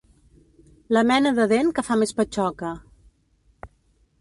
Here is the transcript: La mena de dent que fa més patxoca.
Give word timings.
La 0.97 1.03
mena 1.11 1.33
de 1.41 1.45
dent 1.51 1.69
que 1.79 1.83
fa 1.91 1.99
més 2.05 2.15
patxoca. 2.21 2.73